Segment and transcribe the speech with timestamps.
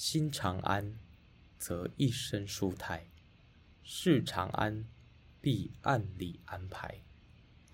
[0.00, 0.94] 心常安，
[1.58, 3.08] 则一生舒泰；
[3.82, 4.86] 事常安，
[5.40, 7.02] 必按理安排。